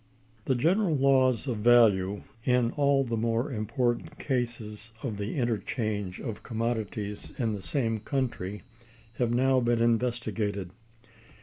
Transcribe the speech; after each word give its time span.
The 0.45 0.55
general 0.55 0.95
laws 0.97 1.45
of 1.45 1.57
value, 1.57 2.23
in 2.43 2.71
all 2.71 3.03
the 3.03 3.15
more 3.17 3.51
important 3.51 4.17
cases 4.17 4.91
of 5.03 5.17
the 5.17 5.35
interchange 5.35 6.19
of 6.19 6.41
commodities 6.41 7.31
in 7.37 7.53
the 7.53 7.61
same 7.61 7.99
country, 7.99 8.63
have 9.19 9.29
now 9.29 9.59
been 9.59 9.79
investigated. 9.79 10.71